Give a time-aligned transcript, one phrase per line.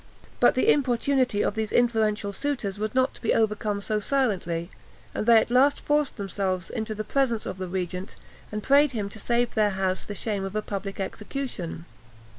[0.39, 4.71] But the importunity of these influential suitors was not to be overcome so silently;
[5.13, 8.15] and they at last forced themselves into the presence of the regent,
[8.51, 11.85] and prayed him to save their house the shame of a public execution.